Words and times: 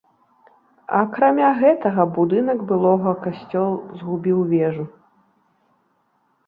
Акрамя 0.99 1.49
гэтага, 1.61 2.01
будынак 2.15 2.59
былога 2.73 3.11
касцёл 3.27 3.69
згубіў 4.01 4.39
вежу. 4.57 4.85